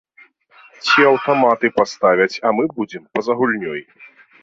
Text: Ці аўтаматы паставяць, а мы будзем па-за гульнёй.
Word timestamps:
Ці 0.85 1.05
аўтаматы 1.09 1.71
паставяць, 1.77 2.33
а 2.45 2.57
мы 2.59 2.63
будзем 2.75 3.09
па-за 3.15 3.33
гульнёй. 3.43 3.81